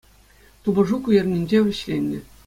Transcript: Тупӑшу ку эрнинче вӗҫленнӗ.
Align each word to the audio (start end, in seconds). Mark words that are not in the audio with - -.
Тупӑшу 0.67 0.97
ку 1.07 1.13
эрнинче 1.19 1.59
вӗҫленнӗ. 1.67 2.19